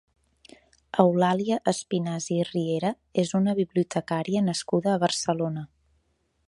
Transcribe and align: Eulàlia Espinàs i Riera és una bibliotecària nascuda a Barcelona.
Eulàlia 1.03 1.57
Espinàs 1.71 2.29
i 2.37 2.39
Riera 2.49 2.91
és 3.25 3.35
una 3.41 3.55
bibliotecària 3.61 4.43
nascuda 4.51 4.95
a 4.95 5.03
Barcelona. 5.07 5.69